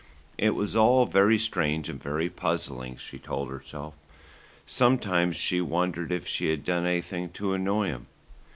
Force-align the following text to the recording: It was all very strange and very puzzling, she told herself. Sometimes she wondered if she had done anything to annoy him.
It 0.39 0.55
was 0.55 0.75
all 0.75 1.05
very 1.05 1.37
strange 1.37 1.87
and 1.87 2.01
very 2.01 2.27
puzzling, 2.27 2.97
she 2.97 3.19
told 3.19 3.51
herself. 3.51 3.99
Sometimes 4.65 5.37
she 5.37 5.61
wondered 5.61 6.11
if 6.11 6.25
she 6.25 6.49
had 6.49 6.65
done 6.65 6.87
anything 6.87 7.29
to 7.33 7.53
annoy 7.53 7.89
him. 7.89 8.07